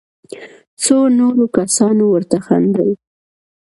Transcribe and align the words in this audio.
څو 0.83 0.97
نورو 1.17 1.45
کسانو 1.57 2.03
ورته 2.13 2.37
خندل. 2.45 2.89